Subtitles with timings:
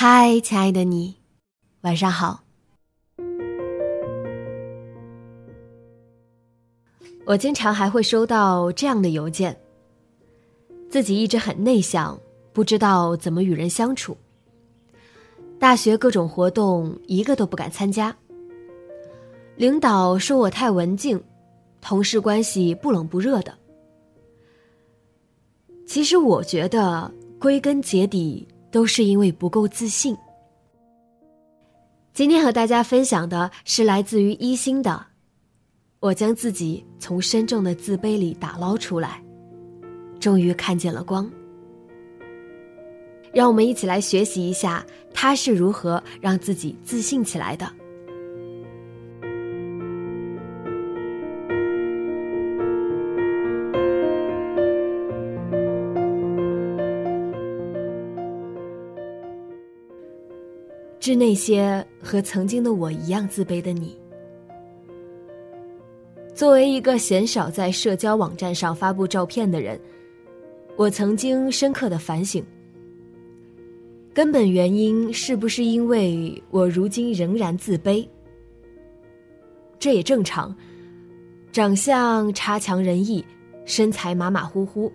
[0.00, 1.16] 嗨，亲爱的你，
[1.80, 2.44] 晚上好。
[7.26, 9.58] 我经常还会收到这样的邮件：
[10.88, 12.16] 自己一直很内向，
[12.52, 14.16] 不知道怎么与人相处。
[15.58, 18.16] 大学各种活动一个都不敢参加。
[19.56, 21.20] 领导说我太文静，
[21.80, 23.52] 同事关系不冷不热的。
[25.88, 28.46] 其实我觉得，归根结底。
[28.70, 30.16] 都是因为不够自信。
[32.12, 35.06] 今天和大家分享的是来自于一心的，
[36.00, 39.22] 我将自己从深重的自卑里打捞出来，
[40.18, 41.30] 终于看见了光。
[43.32, 47.70] 让我们一起来学习一下他是如何让自己自信起来的。
[61.08, 63.96] 致那些和曾经的我一样自卑的你。
[66.34, 69.80] 作为一个鲜少在社交网站上发布照片的人，
[70.76, 72.44] 我曾经深刻的反省：
[74.12, 78.06] 根本原因是不是因为我如今仍然自卑？
[79.78, 80.54] 这也正常，
[81.50, 83.24] 长相差强人意，
[83.64, 84.92] 身材马马虎虎，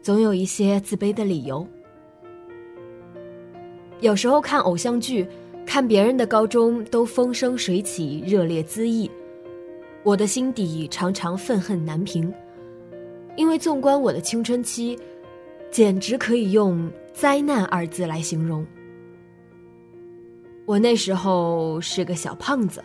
[0.00, 1.68] 总有一些自卑的理由。
[4.00, 5.26] 有时候看偶像剧，
[5.64, 9.10] 看别人的高中都风生水起、热烈恣意，
[10.02, 12.32] 我的心底常常愤恨难平。
[13.36, 14.98] 因为纵观我的青春期，
[15.70, 18.66] 简直可以用“灾难”二字来形容。
[20.64, 22.82] 我那时候是个小胖子，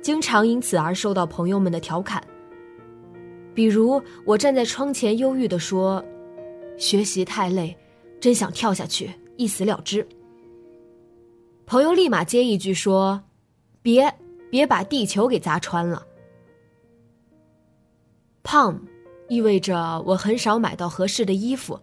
[0.00, 2.22] 经常因此而受到朋友们的调侃。
[3.54, 6.04] 比如，我站在窗前忧郁地说
[6.76, 7.76] ：“学习太累，
[8.20, 10.06] 真想跳下去。”一死了之。
[11.66, 13.22] 朋友立马接一句说
[13.82, 14.14] ：“别，
[14.50, 16.06] 别把地球给砸穿了。”
[18.44, 18.78] 胖，
[19.28, 21.80] 意味着我很少买到合适的衣服。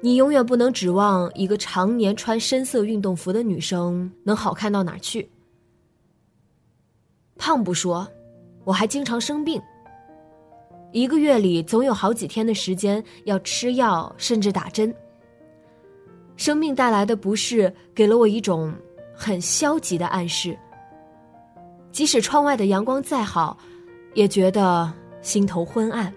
[0.00, 5.30] 你永远不能指望一个常年穿深色运动服的女生能好看到哪儿去。
[7.36, 8.06] 胖不说，
[8.64, 9.60] 我还经常生病。
[10.92, 14.94] 一个月里总有好几天的时间要吃药，甚至打针。
[16.36, 18.74] 生命带来的不适，给了我一种
[19.14, 20.58] 很消极的暗示。
[21.92, 23.56] 即使窗外的阳光再好，
[24.14, 26.12] 也觉得心头昏暗。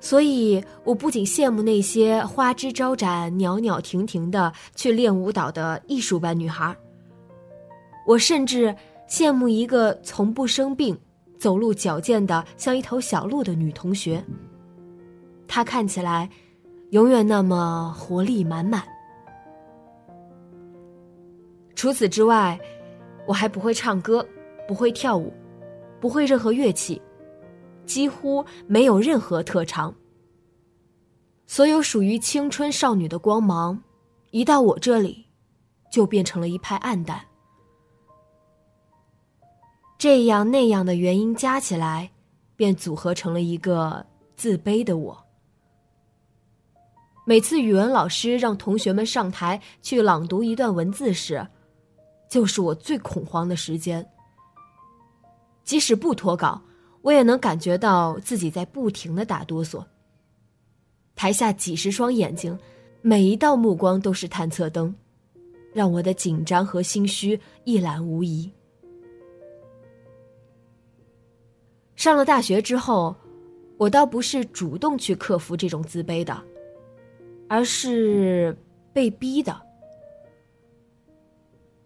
[0.00, 6.76] 所以，我不仅羡慕那些花枝招展、袅袅婷婷的去练舞蹈的艺术班女孩，
[8.06, 8.74] 我甚至
[9.08, 10.98] 羡慕一个从不生病、
[11.38, 14.24] 走路矫健的像一头小鹿的女同学。
[15.46, 16.28] 她看起来。
[16.90, 18.82] 永远那么活力满满。
[21.74, 22.58] 除此之外，
[23.26, 24.26] 我还不会唱歌，
[24.66, 25.32] 不会跳舞，
[26.00, 27.00] 不会任何乐器，
[27.84, 29.94] 几乎没有任何特长。
[31.46, 33.82] 所有属于青春少女的光芒，
[34.30, 35.26] 一到我这里，
[35.92, 37.20] 就变成了一派暗淡。
[39.98, 42.10] 这样那样的原因加起来，
[42.56, 44.04] 便组合成了一个
[44.36, 45.27] 自卑的我。
[47.28, 51.46] 每次语文老师让同学们上台去朗读一段文字时，
[52.26, 54.02] 就是我最恐慌的时间。
[55.62, 56.58] 即使不脱稿，
[57.02, 59.84] 我也能感觉到自己在不停的打哆嗦。
[61.14, 62.58] 台下几十双眼睛，
[63.02, 64.94] 每一道目光都是探测灯，
[65.74, 68.50] 让我的紧张和心虚一览无遗。
[71.94, 73.14] 上了大学之后，
[73.76, 76.42] 我倒不是主动去克服这种自卑的，
[77.48, 78.56] 而是
[78.92, 79.60] 被逼的。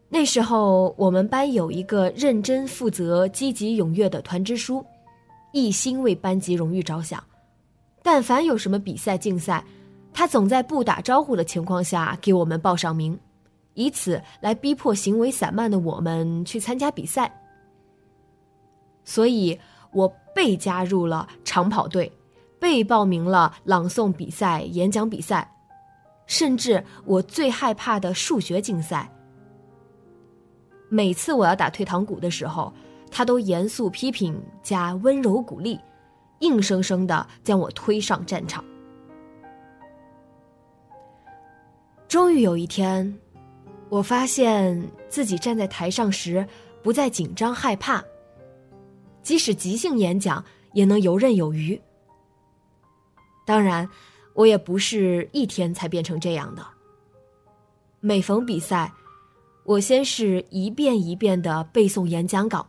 [0.08, 4.84] 那时候我们班有一个认真负责、积极踊跃的团支书，
[5.52, 7.22] 一心为班级荣誉着想。
[8.02, 9.64] 但凡有什么比赛、竞赛，
[10.12, 13.18] 他总在不打招呼的情况下给我们报上名，
[13.74, 17.32] 以此来逼迫行为散漫的我们去参加比赛。
[19.04, 19.58] 所以
[19.92, 22.12] 我被加入了长跑队，
[22.62, 25.52] 被报名了朗诵比赛、演讲比赛，
[26.28, 29.12] 甚至我最害怕的数学竞赛。
[30.88, 32.72] 每次我要打退堂鼓的时候，
[33.10, 35.76] 他都严肃批评加温柔鼓励。
[36.38, 38.64] 硬生生的将我推上战场。
[42.06, 43.12] 终于有一天，
[43.88, 46.46] 我发现自己站在台上时
[46.80, 48.00] 不再紧张害怕，
[49.20, 50.44] 即使即兴演讲
[50.74, 51.80] 也能游刃有余。
[53.44, 53.88] 当然，
[54.34, 56.66] 我也不是一天才变成这样的。
[58.00, 58.92] 每逢比赛，
[59.64, 62.68] 我先是一遍一遍的背诵演讲稿，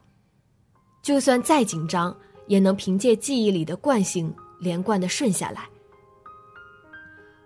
[1.01, 2.15] 就算再紧张。
[2.45, 5.63] 也能凭借记忆里的惯性连贯的顺下来。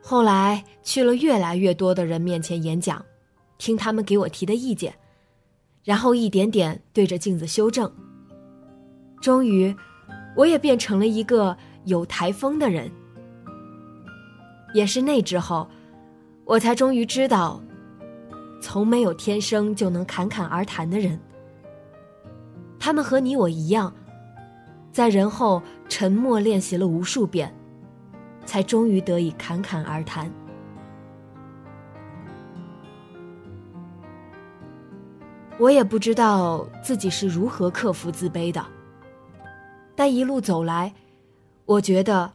[0.01, 3.06] 后来去了越来越多的人面前演讲，
[3.59, 4.91] 听他们给我提的意见，
[5.83, 7.88] 然后一点点对着镜子修正。
[9.21, 9.73] 终于，
[10.35, 12.91] 我也变成了一个有台风的人。
[14.74, 15.68] 也是那之后，
[16.46, 17.62] 我才终于知道，
[18.62, 21.19] 从没有天生就能侃侃而谈的人。
[22.80, 23.94] 他们和你我一样。
[24.90, 27.54] 在人后沉默练习了无数遍，
[28.46, 30.31] 才终于得以侃侃而谈。
[35.60, 38.66] 我也不知道自己是如何克服自卑的，
[39.96, 40.92] 但一路走来，
[41.66, 42.34] 我觉得，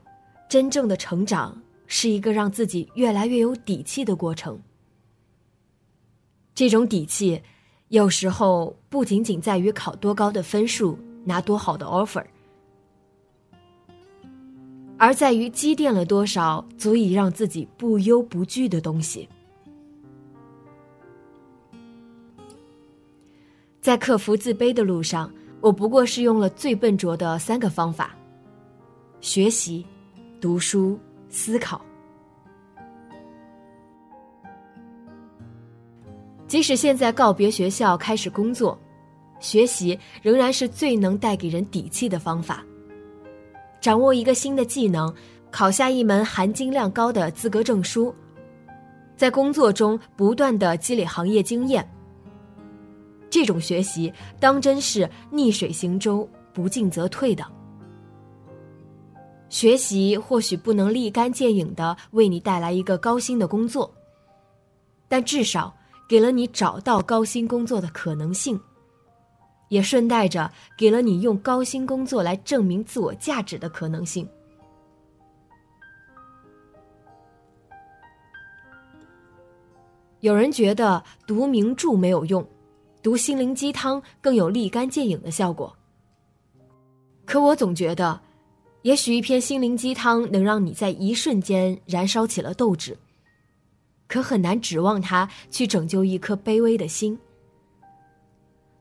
[0.48, 1.60] 真正的成长
[1.94, 4.58] 是一个让自己越来越有底气的过程。
[6.54, 7.42] 这种底气，
[7.88, 12.24] 有时候不仅仅在于考多高的分数，拿多好的 offer。
[14.96, 19.28] 而在于积淀了多少足以让自己不忧不惧的东西。
[23.82, 25.30] 在克服自卑的路上，
[25.60, 28.16] 我不过是用了最笨拙的三个方法：
[29.20, 29.84] 学习、
[30.40, 30.98] 读书、
[31.32, 31.84] 思考。
[36.46, 38.78] 即使现在告别学校开始工作，
[39.40, 42.62] 学习仍然是最能带给人底气的方法。
[43.80, 45.12] 掌握一个新的技能，
[45.50, 48.14] 考下一门含金量高的资格证书，
[49.16, 51.88] 在工作中不断的积累行业经验。
[53.30, 57.42] 这种学习当真是逆水行舟，不进则退的。
[59.52, 63.92] 学习或许不能立竿见影的为你带来一个高薪的工作，
[65.08, 65.72] 但至少
[66.08, 68.58] 给了你找到高薪工作的可能性。
[69.68, 74.26] 也顺带着给了你用高薪工作来证明自我价值的可能性。
[80.20, 82.46] 有人觉得读名著没有用，
[83.02, 85.74] 读心灵鸡汤更有立竿见影的效果。
[87.26, 88.20] 可我总觉得，
[88.82, 92.98] 也许一篇心灵鸡汤能让你在一瞬间燃烧起了斗志，
[94.08, 97.16] 可很难指望它去拯救一颗卑微的心。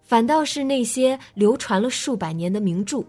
[0.01, 3.03] 反倒是那些流传了数百年的名著，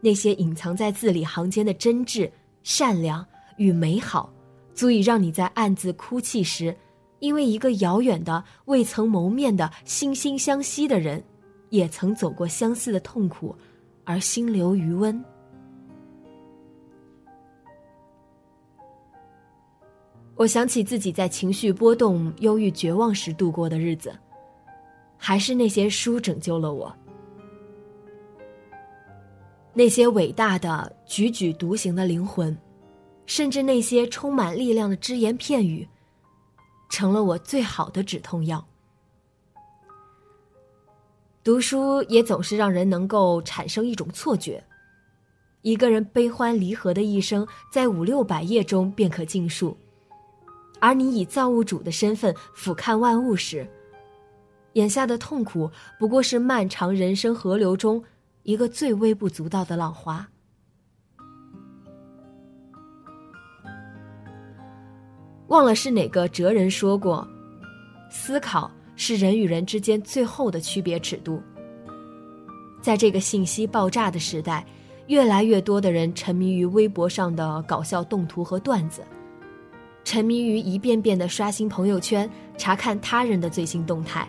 [0.00, 2.30] 那些隐藏在字里行间的真挚、
[2.62, 4.32] 善良与美好，
[4.72, 6.74] 足以让你在暗自哭泣时，
[7.18, 11.22] 因为一个遥远的、未曾谋面的惺惺相惜的人，
[11.68, 13.54] 也曾走过相似的痛苦，
[14.04, 15.22] 而心留余温。
[20.40, 24.10] 我想起自己在情绪波动、忧郁、绝望时度过的日子。
[25.18, 26.90] 还是那些书拯救了我，
[29.74, 32.56] 那些伟大的踽踽独行的灵魂，
[33.26, 35.86] 甚至那些充满力量的只言片语，
[36.88, 38.66] 成了我最好的止痛药。
[41.44, 44.64] 读书也总是让人能够产生一种错觉，
[45.60, 49.76] 一个人悲欢离合的一生，在五六百页中便可尽数，
[50.80, 53.68] 而你以造物主的身份俯瞰万物时。
[54.74, 55.68] 眼下的痛苦
[55.98, 58.02] 不过是漫长人生河流中
[58.44, 60.26] 一个最微不足道的浪花。
[65.48, 67.26] 忘了是哪个哲人说过，
[68.08, 71.42] 思考是人与人之间最后的区别尺度。
[72.80, 74.64] 在这个信息爆炸的时代，
[75.08, 79.02] 越来越多的人沉迷于微博上的搞笑动图和段子，
[80.04, 84.28] 沉迷于一遍遍的刷新朋友圈，查看他人的最新动态，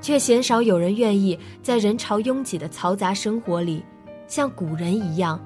[0.00, 3.84] 却鲜少有人愿意在人潮拥挤的嘈杂生活里，
[4.26, 5.38] 像古人一样，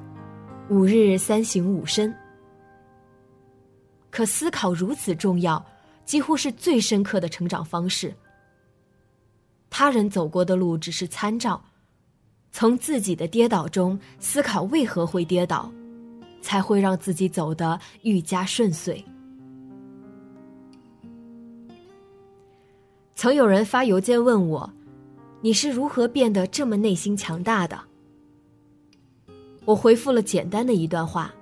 [0.69, 2.15] 五日三省吾身。
[4.11, 5.65] 可思考如此重要，
[6.05, 8.15] 几乎是最深刻的成长方式。
[9.71, 11.61] 他人走过的路只是参照，
[12.53, 15.73] 从自己的跌倒中思考为何会跌倒，
[16.43, 19.03] 才会让自己走得愈加顺遂。
[23.15, 24.71] 曾有人发邮件问我
[25.41, 27.79] ：“你是如何变得这么内心强大的？”
[29.65, 31.33] 我回复了简单的一段话。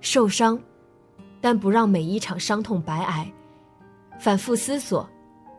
[0.00, 0.56] 受伤，
[1.40, 3.26] 但不让每一场伤痛白挨；
[4.20, 5.08] 反复思索，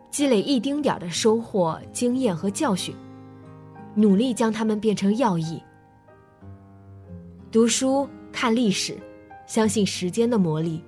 [0.09, 2.95] 积累一丁点的收获、经验和教训，
[3.95, 5.61] 努力将它们变成要义。
[7.55, 8.97] 读书、看历史，
[9.47, 10.83] 相信时间的魔力，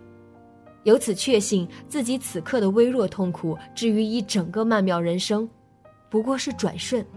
[0.83, 5.50] 由此确信自己此刻的微弱痛苦，至于一整个曼妙人生，
[6.09, 7.07] 不过是转瞬。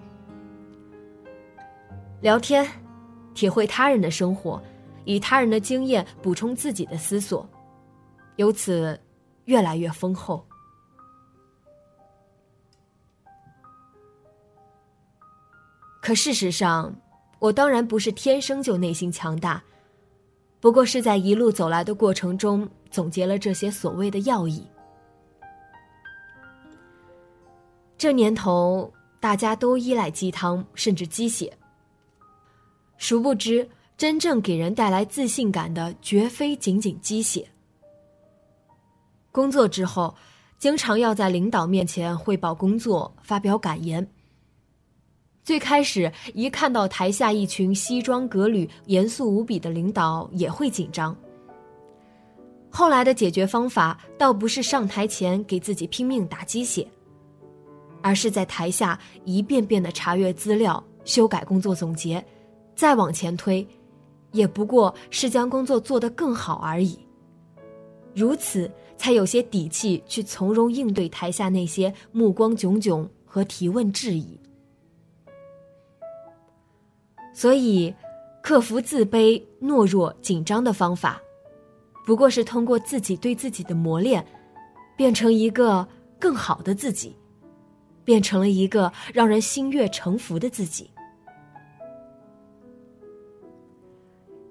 [2.20, 2.64] 聊天，
[3.34, 4.62] 体会他人的生活。
[5.04, 7.44] 以他人的经验补充自己的思索，
[8.36, 8.96] 由此
[9.46, 10.46] 越来越丰厚。
[16.00, 16.94] 可事实上，
[17.40, 19.60] 我当然不是天生就内心强大，
[20.60, 24.64] 不过是在一路走来的过程中总结了这些所谓的要义。
[27.98, 31.52] 这年头，大家都依赖鸡汤，甚至鸡血，
[32.96, 33.68] 殊不知。
[33.96, 37.46] 真正给人带来自信感的，绝非仅仅鸡血。
[39.30, 40.14] 工作之后，
[40.58, 44.10] 经常要在领导面前汇报工作、发表感言。
[45.42, 51.16] 最开始，一看到台下一群西装革履、严肃无比的领导，也会紧张。
[52.68, 56.86] 后来的解决方法，倒不是上台前给自己拼命打鸡血，
[58.00, 62.24] 而是在台下一遍遍的查阅资料、修改工作总结，
[62.76, 63.66] 再往前推。
[64.32, 66.96] 也不过是将工作做得更好而已。
[68.14, 74.39] 如此，才有些底气去从容应对台下那些目光炯炯和提问质疑。
[77.32, 77.94] 所以，
[78.42, 81.20] 克服自卑、懦弱、紧张的方法，
[82.04, 84.24] 不过是通过自己对自己的磨练，
[84.96, 85.86] 变成一个
[86.18, 87.16] 更好的自己，
[88.04, 90.90] 变成了一个让人心悦诚服的自己。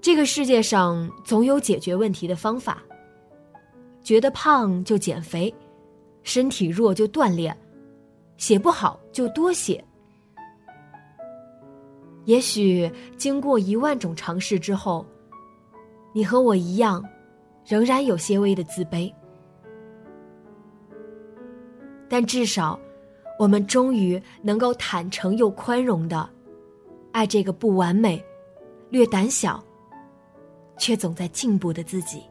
[0.01, 2.81] 这个世界上总有解决问题的方法。
[4.01, 5.53] 觉得胖就减肥，
[6.23, 7.55] 身体弱就锻炼，
[8.37, 9.83] 写不好就多写。
[12.29, 15.03] 也许经过一万种尝试之后，
[16.13, 17.03] 你和我一样，
[17.65, 19.11] 仍然有些微的自卑。
[22.07, 22.79] 但至少，
[23.39, 26.29] 我们终于能够坦诚又宽容的
[27.11, 28.23] 爱这个不完美、
[28.91, 29.59] 略胆小。
[30.77, 32.23] 却总在进步的自己。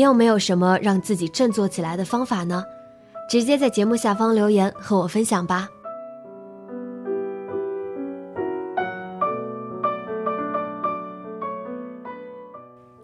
[0.00, 2.64] 你有没有什么让自己振作起来的方法呢？
[3.28, 5.68] 直接在节目下方留言和我分享吧。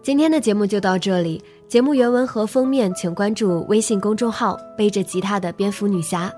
[0.01, 6.33] 今天的节目就到这里，节目原文和封面请关注微信公众号“背着吉他的蝙蝠女侠”。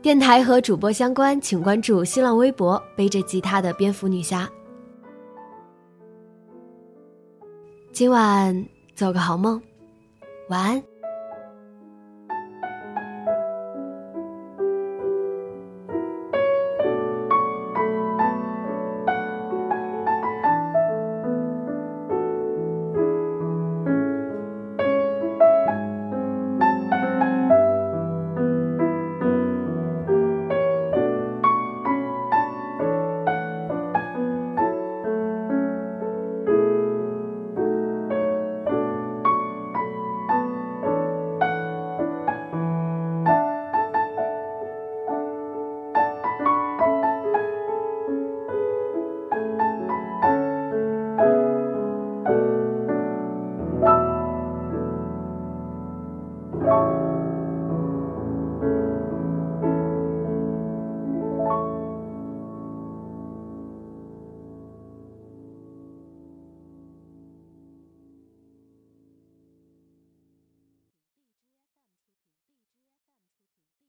[0.00, 4.48] 电台和主播相关，请关注新浪微博“背着吉他的蝙蝠女侠”。
[7.92, 8.73] 今晚。
[8.94, 9.60] 做个好梦，
[10.48, 10.93] 晚安。